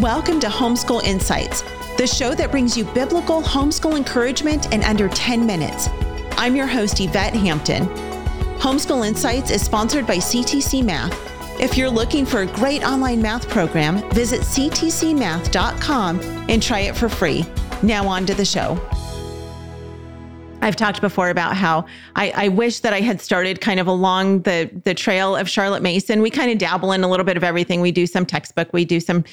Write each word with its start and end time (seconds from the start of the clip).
Welcome 0.00 0.40
to 0.40 0.48
Homeschool 0.48 1.02
Insights, 1.04 1.62
the 1.96 2.06
show 2.06 2.34
that 2.34 2.50
brings 2.50 2.76
you 2.76 2.84
biblical 2.84 3.40
homeschool 3.40 3.96
encouragement 3.96 4.70
in 4.74 4.84
under 4.84 5.08
10 5.08 5.46
minutes. 5.46 5.88
I'm 6.32 6.54
your 6.54 6.66
host, 6.66 7.00
Yvette 7.00 7.32
Hampton. 7.32 7.86
Homeschool 8.58 9.08
Insights 9.08 9.50
is 9.50 9.62
sponsored 9.62 10.06
by 10.06 10.16
CTC 10.16 10.84
Math. 10.84 11.18
If 11.58 11.78
you're 11.78 11.88
looking 11.88 12.26
for 12.26 12.42
a 12.42 12.46
great 12.46 12.84
online 12.84 13.22
math 13.22 13.48
program, 13.48 14.06
visit 14.10 14.42
ctcmath.com 14.42 16.20
and 16.20 16.62
try 16.62 16.80
it 16.80 16.94
for 16.94 17.08
free. 17.08 17.46
Now, 17.82 18.06
on 18.06 18.26
to 18.26 18.34
the 18.34 18.44
show. 18.44 18.78
I've 20.60 20.76
talked 20.76 21.00
before 21.00 21.30
about 21.30 21.56
how 21.56 21.86
I, 22.16 22.32
I, 22.36 22.48
wish 22.48 22.80
that 22.80 22.92
I 22.92 23.00
had 23.00 23.20
started 23.20 23.60
kind 23.60 23.78
of 23.78 23.86
along 23.86 24.42
the 24.42 24.70
the 24.84 24.94
trail 24.94 25.36
of 25.36 25.48
Charlotte 25.48 25.82
Mason. 25.82 26.20
We 26.20 26.30
kind 26.30 26.50
of 26.50 26.58
dabble 26.58 26.92
in 26.92 27.04
a 27.04 27.08
little 27.08 27.24
bit 27.24 27.36
of 27.36 27.44
everything. 27.44 27.80
We 27.80 27.92
do 27.92 28.06
some 28.06 28.26
textbook, 28.26 28.72
we 28.72 28.84
do 28.84 28.98
some 28.98 29.24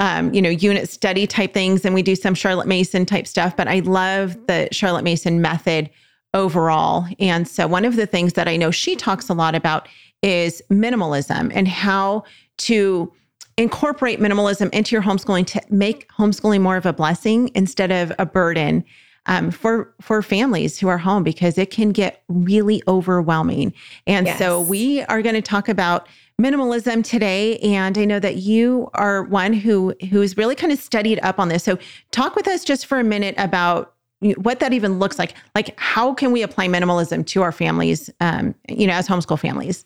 um, 0.00 0.32
you 0.32 0.40
know, 0.40 0.48
unit 0.48 0.88
study 0.88 1.26
type 1.26 1.52
things, 1.52 1.84
and 1.84 1.94
we 1.94 2.02
do 2.02 2.16
some 2.16 2.34
Charlotte 2.34 2.66
Mason 2.66 3.06
type 3.06 3.26
stuff. 3.26 3.54
But 3.54 3.68
I 3.68 3.80
love 3.80 4.36
the 4.46 4.66
Charlotte 4.72 5.04
Mason 5.04 5.40
method 5.40 5.90
overall. 6.32 7.06
And 7.20 7.46
so, 7.46 7.68
one 7.68 7.84
of 7.84 7.96
the 7.96 8.06
things 8.06 8.32
that 8.32 8.48
I 8.48 8.56
know 8.56 8.70
she 8.70 8.96
talks 8.96 9.28
a 9.28 9.34
lot 9.34 9.54
about 9.54 9.88
is 10.22 10.62
minimalism 10.70 11.52
and 11.54 11.68
how 11.68 12.24
to 12.58 13.12
incorporate 13.58 14.20
minimalism 14.20 14.72
into 14.72 14.94
your 14.96 15.02
homeschooling 15.02 15.46
to 15.46 15.60
make 15.68 16.08
homeschooling 16.12 16.62
more 16.62 16.76
of 16.76 16.86
a 16.86 16.94
blessing 16.94 17.50
instead 17.54 17.92
of 17.92 18.10
a 18.18 18.24
burden 18.24 18.82
um, 19.26 19.50
for 19.50 19.94
for 20.00 20.22
families 20.22 20.78
who 20.78 20.88
are 20.88 20.96
home 20.96 21.22
because 21.22 21.58
it 21.58 21.70
can 21.70 21.90
get 21.90 22.22
really 22.28 22.82
overwhelming. 22.88 23.74
And 24.06 24.26
yes. 24.26 24.38
so 24.38 24.62
we 24.62 25.02
are 25.02 25.20
going 25.20 25.34
to 25.34 25.42
talk 25.42 25.68
about 25.68 26.08
minimalism 26.40 27.04
today 27.04 27.58
and 27.58 27.98
i 27.98 28.04
know 28.04 28.18
that 28.18 28.36
you 28.36 28.90
are 28.94 29.24
one 29.24 29.52
who 29.52 29.94
who's 30.10 30.36
really 30.36 30.54
kind 30.54 30.72
of 30.72 30.78
studied 30.78 31.20
up 31.22 31.38
on 31.38 31.48
this. 31.48 31.62
So 31.62 31.78
talk 32.10 32.34
with 32.34 32.48
us 32.48 32.64
just 32.64 32.86
for 32.86 32.98
a 32.98 33.04
minute 33.04 33.34
about 33.38 33.94
what 34.36 34.60
that 34.60 34.72
even 34.72 34.98
looks 34.98 35.18
like. 35.18 35.34
Like 35.54 35.78
how 35.78 36.14
can 36.14 36.32
we 36.32 36.42
apply 36.42 36.68
minimalism 36.68 37.26
to 37.26 37.42
our 37.42 37.52
families 37.52 38.10
um, 38.20 38.54
you 38.68 38.86
know 38.86 38.94
as 38.94 39.06
homeschool 39.06 39.38
families? 39.38 39.84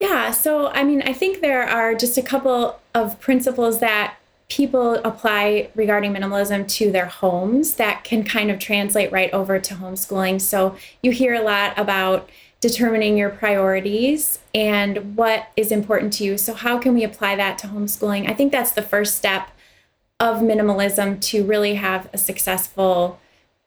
Yeah 0.00 0.30
so 0.30 0.68
i 0.68 0.82
mean 0.84 1.02
i 1.02 1.12
think 1.12 1.40
there 1.40 1.62
are 1.62 1.94
just 1.94 2.18
a 2.18 2.22
couple 2.22 2.80
of 2.94 3.20
principles 3.20 3.80
that 3.80 4.16
people 4.48 4.96
apply 4.96 5.70
regarding 5.74 6.12
minimalism 6.12 6.68
to 6.68 6.92
their 6.92 7.06
homes 7.06 7.76
that 7.76 8.04
can 8.04 8.22
kind 8.22 8.50
of 8.50 8.58
translate 8.58 9.10
right 9.10 9.32
over 9.32 9.58
to 9.58 9.74
homeschooling. 9.74 10.38
So 10.38 10.76
you 11.02 11.10
hear 11.10 11.32
a 11.32 11.40
lot 11.40 11.72
about 11.78 12.28
determining 12.62 13.18
your 13.18 13.28
priorities 13.28 14.38
and 14.54 15.16
what 15.16 15.48
is 15.56 15.72
important 15.72 16.12
to 16.14 16.24
you. 16.24 16.38
So, 16.38 16.54
how 16.54 16.78
can 16.78 16.94
we 16.94 17.04
apply 17.04 17.36
that 17.36 17.58
to 17.58 17.66
homeschooling? 17.66 18.30
I 18.30 18.32
think 18.32 18.52
that's 18.52 18.70
the 18.70 18.82
first 18.82 19.16
step 19.16 19.50
of 20.18 20.38
minimalism 20.38 21.20
to 21.20 21.44
really 21.44 21.74
have 21.74 22.08
a 22.14 22.18
successful 22.18 23.18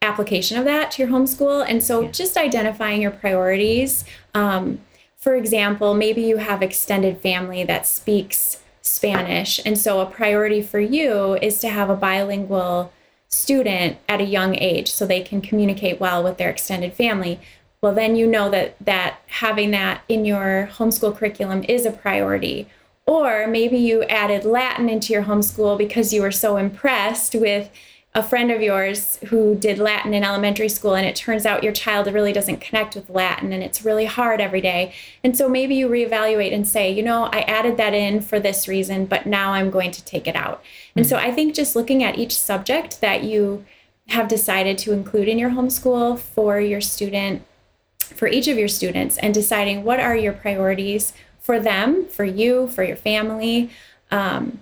application 0.00 0.56
of 0.56 0.64
that 0.64 0.92
to 0.92 1.02
your 1.02 1.10
homeschool. 1.10 1.68
And 1.68 1.82
so, 1.82 2.02
yeah. 2.02 2.10
just 2.12 2.36
identifying 2.38 3.02
your 3.02 3.10
priorities. 3.10 4.04
Um, 4.32 4.80
for 5.16 5.34
example, 5.34 5.94
maybe 5.94 6.22
you 6.22 6.36
have 6.36 6.62
extended 6.62 7.18
family 7.18 7.64
that 7.64 7.86
speaks 7.86 8.62
Spanish. 8.80 9.58
And 9.66 9.76
so, 9.76 10.00
a 10.00 10.06
priority 10.06 10.62
for 10.62 10.78
you 10.78 11.34
is 11.42 11.58
to 11.58 11.68
have 11.68 11.90
a 11.90 11.96
bilingual 11.96 12.92
student 13.26 13.96
at 14.08 14.20
a 14.20 14.24
young 14.24 14.54
age 14.56 14.88
so 14.88 15.04
they 15.04 15.20
can 15.20 15.40
communicate 15.40 15.98
well 15.98 16.22
with 16.22 16.38
their 16.38 16.50
extended 16.50 16.92
family 16.92 17.40
well 17.84 17.94
then 17.94 18.16
you 18.16 18.26
know 18.26 18.48
that 18.48 18.74
that 18.80 19.18
having 19.26 19.70
that 19.70 20.02
in 20.08 20.24
your 20.24 20.70
homeschool 20.72 21.14
curriculum 21.14 21.62
is 21.68 21.84
a 21.84 21.90
priority 21.90 22.66
or 23.04 23.46
maybe 23.46 23.76
you 23.76 24.02
added 24.04 24.42
latin 24.46 24.88
into 24.88 25.12
your 25.12 25.24
homeschool 25.24 25.76
because 25.76 26.10
you 26.10 26.22
were 26.22 26.32
so 26.32 26.56
impressed 26.56 27.34
with 27.34 27.70
a 28.14 28.22
friend 28.22 28.50
of 28.50 28.62
yours 28.62 29.18
who 29.26 29.54
did 29.54 29.78
latin 29.78 30.14
in 30.14 30.24
elementary 30.24 30.68
school 30.68 30.94
and 30.94 31.06
it 31.06 31.14
turns 31.14 31.44
out 31.44 31.62
your 31.62 31.74
child 31.74 32.10
really 32.10 32.32
doesn't 32.32 32.62
connect 32.62 32.94
with 32.94 33.10
latin 33.10 33.52
and 33.52 33.62
it's 33.62 33.84
really 33.84 34.06
hard 34.06 34.40
every 34.40 34.62
day 34.62 34.94
and 35.22 35.36
so 35.36 35.46
maybe 35.46 35.74
you 35.74 35.86
reevaluate 35.86 36.54
and 36.54 36.66
say 36.66 36.90
you 36.90 37.02
know 37.02 37.24
i 37.32 37.40
added 37.40 37.76
that 37.76 37.92
in 37.92 38.18
for 38.18 38.40
this 38.40 38.66
reason 38.66 39.04
but 39.04 39.26
now 39.26 39.52
i'm 39.52 39.70
going 39.70 39.90
to 39.90 40.02
take 40.06 40.26
it 40.26 40.34
out 40.34 40.62
mm-hmm. 40.62 41.00
and 41.00 41.06
so 41.06 41.18
i 41.18 41.30
think 41.30 41.54
just 41.54 41.76
looking 41.76 42.02
at 42.02 42.18
each 42.18 42.34
subject 42.34 43.02
that 43.02 43.22
you 43.22 43.62
have 44.08 44.26
decided 44.26 44.78
to 44.78 44.92
include 44.92 45.28
in 45.28 45.38
your 45.38 45.50
homeschool 45.50 46.18
for 46.18 46.58
your 46.58 46.80
student 46.80 47.42
for 48.04 48.28
each 48.28 48.48
of 48.48 48.58
your 48.58 48.68
students 48.68 49.18
and 49.18 49.32
deciding 49.32 49.84
what 49.84 50.00
are 50.00 50.16
your 50.16 50.32
priorities 50.32 51.12
for 51.40 51.60
them, 51.60 52.06
for 52.06 52.24
you, 52.24 52.68
for 52.68 52.82
your 52.82 52.96
family. 52.96 53.70
Um, 54.10 54.60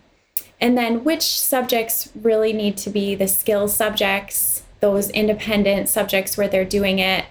and 0.61 0.79
then 0.79 1.05
which 1.05 1.23
subjects 1.23 2.11
really 2.15 2.53
need 2.53 2.77
to 2.79 2.91
be 2.91 3.15
the 3.15 3.29
skill 3.29 3.69
subjects, 3.69 4.63
those 4.81 5.11
independent 5.11 5.89
subjects 5.89 6.37
where 6.37 6.49
they're 6.49 6.65
doing 6.65 6.99
it 6.99 7.27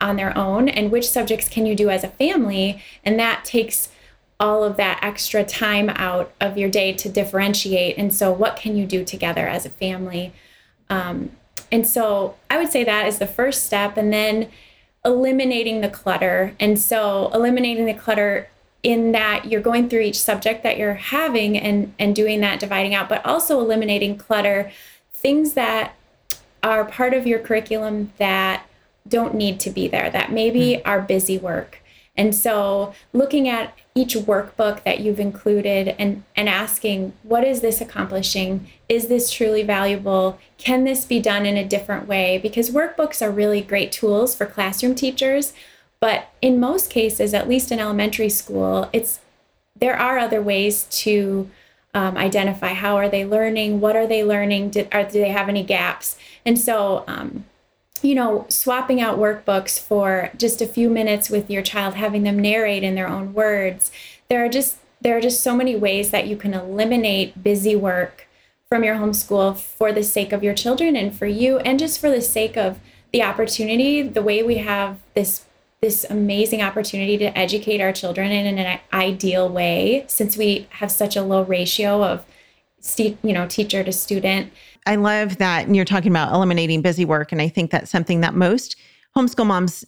on 0.00 0.16
their 0.16 0.36
own, 0.36 0.68
and 0.68 0.90
which 0.90 1.08
subjects 1.08 1.48
can 1.48 1.66
you 1.66 1.74
do 1.74 1.90
as 1.90 2.04
a 2.04 2.08
family. 2.08 2.82
And 3.04 3.18
that 3.18 3.44
takes 3.44 3.88
all 4.38 4.62
of 4.62 4.76
that 4.76 5.00
extra 5.02 5.44
time 5.44 5.88
out 5.90 6.32
of 6.40 6.58
your 6.58 6.68
day 6.68 6.92
to 6.92 7.08
differentiate. 7.08 7.96
And 7.96 8.12
so, 8.14 8.30
what 8.30 8.56
can 8.56 8.76
you 8.76 8.86
do 8.86 9.04
together 9.04 9.46
as 9.46 9.64
a 9.64 9.70
family? 9.70 10.32
Um, 10.90 11.30
and 11.72 11.86
so, 11.86 12.36
I 12.50 12.58
would 12.58 12.70
say 12.70 12.84
that 12.84 13.06
is 13.06 13.18
the 13.18 13.26
first 13.26 13.64
step. 13.64 13.96
And 13.96 14.12
then 14.12 14.48
eliminating 15.06 15.80
the 15.80 15.88
clutter. 15.88 16.54
And 16.60 16.78
so 16.78 17.30
eliminating 17.32 17.86
the 17.86 17.94
clutter 17.94 18.48
in 18.82 19.12
that 19.12 19.46
you're 19.46 19.62
going 19.62 19.88
through 19.88 20.00
each 20.00 20.20
subject 20.20 20.62
that 20.62 20.76
you're 20.76 20.94
having 20.94 21.56
and 21.58 21.94
and 21.98 22.14
doing 22.14 22.40
that 22.40 22.60
dividing 22.60 22.94
out, 22.94 23.08
but 23.08 23.24
also 23.24 23.60
eliminating 23.60 24.18
clutter, 24.18 24.70
things 25.12 25.54
that 25.54 25.94
are 26.62 26.84
part 26.84 27.14
of 27.14 27.26
your 27.26 27.38
curriculum 27.38 28.12
that 28.18 28.66
don't 29.08 29.34
need 29.34 29.60
to 29.60 29.70
be 29.70 29.88
there, 29.88 30.10
that 30.10 30.32
maybe 30.32 30.74
mm-hmm. 30.74 30.88
are 30.88 31.00
busy 31.00 31.38
work. 31.38 31.80
And 32.16 32.34
so 32.34 32.94
looking 33.12 33.48
at 33.48 33.74
each 33.94 34.14
workbook 34.14 34.82
that 34.84 35.00
you've 35.00 35.20
included 35.20 35.94
and, 35.98 36.24
and 36.34 36.48
asking, 36.48 37.12
what 37.22 37.44
is 37.44 37.60
this 37.60 37.80
accomplishing? 37.80 38.68
Is 38.88 39.08
this 39.08 39.30
truly 39.30 39.62
valuable? 39.62 40.38
Can 40.58 40.84
this 40.84 41.04
be 41.04 41.20
done 41.20 41.46
in 41.46 41.56
a 41.56 41.64
different 41.64 42.06
way? 42.06 42.38
Because 42.38 42.70
workbooks 42.70 43.20
are 43.20 43.30
really 43.30 43.60
great 43.60 43.92
tools 43.92 44.34
for 44.34 44.46
classroom 44.46 44.94
teachers. 44.94 45.52
But 46.00 46.28
in 46.42 46.60
most 46.60 46.90
cases, 46.90 47.32
at 47.34 47.48
least 47.48 47.72
in 47.72 47.80
elementary 47.80 48.28
school, 48.28 48.88
it's 48.92 49.20
there 49.78 49.98
are 49.98 50.18
other 50.18 50.42
ways 50.42 50.84
to 50.84 51.50
um, 51.94 52.16
identify 52.16 52.74
how 52.74 52.96
are 52.96 53.08
they 53.08 53.24
learning, 53.24 53.80
what 53.80 53.96
are 53.96 54.06
they 54.06 54.22
learning, 54.22 54.70
Did, 54.70 54.88
are, 54.92 55.04
do 55.04 55.20
they 55.20 55.30
have 55.30 55.48
any 55.48 55.62
gaps? 55.62 56.16
And 56.44 56.58
so 56.58 57.04
um, 57.06 57.46
you 58.02 58.14
know, 58.14 58.46
swapping 58.48 59.00
out 59.00 59.18
workbooks 59.18 59.78
for 59.78 60.30
just 60.36 60.60
a 60.60 60.66
few 60.66 60.88
minutes 60.88 61.30
with 61.30 61.50
your 61.50 61.62
child, 61.62 61.94
having 61.94 62.22
them 62.22 62.38
narrate 62.38 62.82
in 62.82 62.94
their 62.94 63.08
own 63.08 63.34
words. 63.34 63.90
There 64.28 64.44
are 64.44 64.48
just 64.48 64.78
there 65.00 65.16
are 65.16 65.20
just 65.20 65.42
so 65.42 65.54
many 65.54 65.76
ways 65.76 66.10
that 66.10 66.26
you 66.26 66.36
can 66.36 66.54
eliminate 66.54 67.42
busy 67.42 67.76
work 67.76 68.26
from 68.68 68.82
your 68.82 68.96
homeschool 68.96 69.56
for 69.56 69.92
the 69.92 70.02
sake 70.02 70.32
of 70.32 70.42
your 70.42 70.54
children 70.54 70.96
and 70.96 71.16
for 71.16 71.26
you 71.26 71.58
and 71.58 71.78
just 71.78 72.00
for 72.00 72.10
the 72.10 72.20
sake 72.20 72.56
of 72.56 72.80
the 73.12 73.22
opportunity, 73.22 74.02
the 74.02 74.22
way 74.22 74.42
we 74.42 74.56
have 74.56 74.98
this 75.14 75.44
this 75.80 76.06
amazing 76.08 76.62
opportunity 76.62 77.18
to 77.18 77.38
educate 77.38 77.80
our 77.80 77.92
children 77.92 78.32
in 78.32 78.58
an 78.58 78.80
ideal 78.92 79.48
way 79.48 80.04
since 80.08 80.36
we 80.36 80.66
have 80.70 80.90
such 80.90 81.14
a 81.16 81.22
low 81.22 81.42
ratio 81.42 82.02
of 82.02 82.24
you 82.98 83.32
know 83.32 83.46
teacher 83.46 83.82
to 83.82 83.92
student 83.92 84.52
I 84.86 84.94
love 84.94 85.38
that 85.38 85.74
you're 85.74 85.84
talking 85.84 86.12
about 86.12 86.32
eliminating 86.32 86.80
busy 86.80 87.04
work. 87.04 87.32
And 87.32 87.42
I 87.42 87.48
think 87.48 87.70
that's 87.70 87.90
something 87.90 88.20
that 88.20 88.34
most 88.34 88.76
homeschool 89.16 89.46
moms 89.46 89.84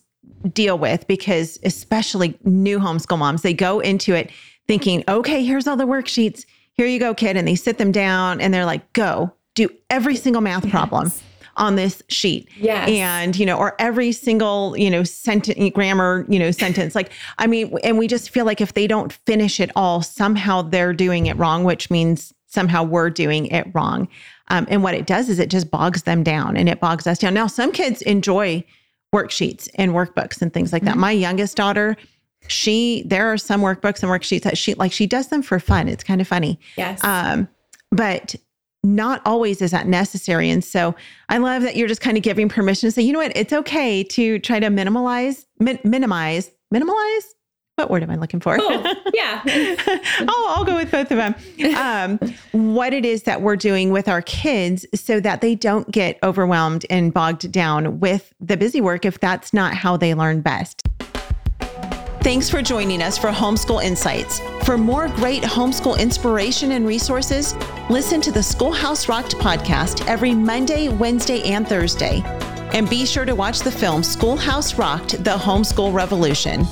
deal 0.53 0.79
with 0.79 1.07
because, 1.07 1.59
especially 1.65 2.37
new 2.45 2.79
homeschool 2.79 3.19
moms, 3.19 3.43
they 3.43 3.55
go 3.55 3.81
into 3.81 4.15
it 4.15 4.31
thinking, 4.67 5.05
okay, 5.09 5.45
here's 5.45 5.67
all 5.67 5.77
the 5.77 5.87
worksheets. 5.87 6.45
Here 6.73 6.87
you 6.87 6.99
go, 6.99 7.15
kid. 7.15 7.37
And 7.37 7.47
they 7.47 7.55
sit 7.55 7.79
them 7.79 7.93
down 7.93 8.41
and 8.41 8.53
they're 8.53 8.67
like, 8.67 8.93
go 8.93 9.33
do 9.55 9.69
every 9.89 10.17
single 10.17 10.43
math 10.43 10.65
yes. 10.65 10.71
problem 10.71 11.13
on 11.57 11.75
this 11.75 12.03
sheet. 12.09 12.49
Yes. 12.57 12.89
And, 12.89 13.37
you 13.37 13.45
know, 13.45 13.57
or 13.57 13.75
every 13.81 14.13
single, 14.13 14.77
you 14.77 14.91
know, 14.91 15.03
sentence, 15.03 15.73
grammar, 15.75 16.25
you 16.29 16.39
know, 16.39 16.53
sentence. 16.53 16.95
Like, 16.95 17.11
I 17.39 17.49
mean, 17.49 17.77
and 17.83 17.99
we 17.99 18.07
just 18.07 18.31
feel 18.31 18.45
like 18.45 18.61
if 18.61 18.75
they 18.75 18.87
don't 18.87 19.13
finish 19.13 19.59
it 19.59 19.71
all, 19.75 20.03
somehow 20.03 20.63
they're 20.63 20.93
doing 20.93 21.27
it 21.27 21.37
wrong, 21.37 21.65
which 21.65 21.91
means 21.91 22.33
somehow 22.49 22.83
we're 22.83 23.11
doing 23.11 23.47
it 23.47 23.67
wrong. 23.75 24.09
Um, 24.49 24.67
and 24.69 24.83
what 24.83 24.95
it 24.95 25.07
does 25.07 25.29
is 25.29 25.39
it 25.39 25.51
just 25.51 25.71
bogs 25.71 26.03
them 26.03 26.23
down 26.23 26.57
and 26.57 26.69
it 26.69 26.81
bogs 26.81 27.07
us 27.07 27.19
down. 27.19 27.35
Now, 27.35 27.47
some 27.47 27.71
kids 27.71 28.03
enjoy 28.03 28.65
worksheets 29.15 29.69
and 29.77 29.93
workbooks 29.93 30.43
and 30.43 30.53
things 30.53 30.73
like 30.73 30.83
that. 30.85 30.93
Mm-hmm. 30.93 31.01
My 31.01 31.13
youngest 31.13 31.57
daughter, 31.57 31.97
she 32.49 33.03
there 33.07 33.33
are 33.33 33.39
some 33.39 33.61
workbooks 33.61 34.03
and 34.03 34.11
worksheets 34.11 34.43
that 34.43 34.57
she 34.57 34.75
like 34.75 34.93
she 34.93 35.07
does 35.07 35.29
them 35.29 35.43
for 35.43 35.59
fun. 35.61 35.89
It's 35.89 36.05
kind 36.05 36.21
of 36.21 36.29
funny. 36.29 36.59
Yes. 36.77 37.03
Um, 37.05 37.49
but 37.91 38.35
not 38.85 39.21
always 39.27 39.61
is 39.61 39.73
that 39.73 39.87
necessary. 39.87 40.51
And 40.51 40.65
so 40.65 40.95
I 41.29 41.39
love 41.39 41.63
that 41.63 41.77
you're 41.77 41.89
just 41.89 42.01
kind 42.01 42.17
of 42.17 42.23
giving 42.23 42.49
permission 42.49 42.87
to 42.87 42.93
say, 42.93 43.03
you 43.03 43.13
know 43.13 43.19
what, 43.19 43.37
it's 43.37 43.53
okay 43.53 44.05
to 44.05 44.39
try 44.39 44.61
to 44.61 44.71
minimize, 44.71 45.47
min- 45.59 45.81
minimize, 45.85 46.51
minimize, 46.71 47.35
what 47.79 47.91
word 47.91 48.03
am 48.03 48.11
I 48.11 48.17
looking 48.17 48.41
for? 48.41 48.59
Oh, 48.61 48.95
yeah. 49.15 49.41
I'll, 50.21 50.49
I'll 50.49 50.65
go 50.65 50.75
with 50.75 50.91
both 50.91 51.13
of 51.13 51.17
them. 51.17 51.35
Um, 51.77 52.19
what 52.51 52.93
it 52.93 53.05
is 53.05 53.23
that 53.23 53.41
we're 53.41 53.57
doing 53.57 53.93
with 53.93 54.09
our 54.09 54.21
kids 54.21 54.85
so 54.95 55.21
that 55.21 55.41
they 55.41 55.55
don't 55.55 55.89
get 55.93 56.19
overwhelmed 56.25 56.85
and 56.91 57.15
bogged 57.15 57.51
down 57.53 58.01
with 58.01 58.35
the 58.41 58.57
busy 58.57 58.81
work 58.81 59.05
if 59.05 59.21
that's 59.21 59.55
not 59.55 59.75
how 59.75 59.97
they 59.97 60.13
learn 60.13 60.41
best. 60.41 60.83
Thanks 62.23 62.51
for 62.51 62.61
joining 62.61 63.01
us 63.01 63.17
for 63.17 63.29
Homeschool 63.29 63.83
Insights. 63.83 64.41
For 64.65 64.77
more 64.77 65.09
great 65.09 65.45
homeschool 65.45 65.99
inspiration 65.99 66.73
and 66.73 66.85
resources, 66.85 67.55
listen 67.89 68.21
to 68.23 68.33
the 68.33 68.43
Schoolhouse 68.43 69.09
Rocked 69.09 69.37
podcast 69.37 70.05
every 70.09 70.35
Monday, 70.35 70.89
Wednesday, 70.89 71.43
and 71.45 71.67
Thursday. 71.67 72.23
And 72.75 72.91
be 72.91 73.07
sure 73.07 73.25
to 73.25 73.35
watch 73.35 73.61
the 73.61 73.71
film 73.71 74.03
Schoolhouse 74.03 74.75
Rocked 74.75 75.23
The 75.23 75.37
Homeschool 75.37 75.95
Revolution. 75.95 76.67